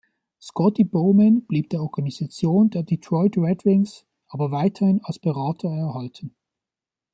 Scotty 0.41 0.81
Bowman 0.83 1.43
blieb 1.45 1.69
der 1.69 1.83
Organisation 1.83 2.71
der 2.71 2.81
Detroit 2.81 3.37
Red 3.37 3.65
Wings 3.65 4.07
aber 4.29 4.49
weiterhin 4.49 4.99
als 5.03 5.19
Berater 5.19 5.69
erhalten. 5.69 6.33